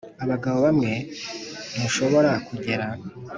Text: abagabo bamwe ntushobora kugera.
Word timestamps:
abagabo 0.23 0.57
bamwe 0.65 0.91
ntushobora 1.73 2.31
kugera. 2.47 2.85